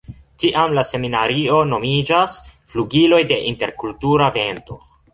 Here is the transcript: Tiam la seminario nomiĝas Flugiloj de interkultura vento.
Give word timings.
Tiam 0.43 0.71
la 0.77 0.83
seminario 0.91 1.59
nomiĝas 1.75 2.35
Flugiloj 2.73 3.23
de 3.35 3.41
interkultura 3.55 4.35
vento. 4.43 4.85